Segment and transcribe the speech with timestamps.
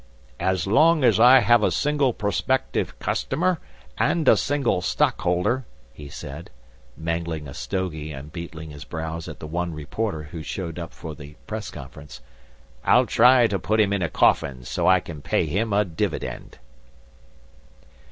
[0.39, 3.59] "As long as I have a single prospective customer,
[3.99, 6.49] and a single Stockholder," he said,
[6.97, 11.13] mangling a stogie and beetling his brows at the one reporter who'd showed up for
[11.13, 12.19] the press conference,
[12.83, 16.57] "I'll try to put him in a coffin so I can pay him a dividend."